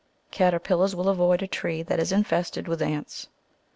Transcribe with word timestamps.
Caterpillars 0.31 0.95
will 0.95 1.07
avoid 1.07 1.43
a 1.43 1.47
tree 1.47 1.83
that 1.83 1.99
is 1.99 2.11
infested 2.11 2.67
with 2.67 2.81
ants. 2.81 3.27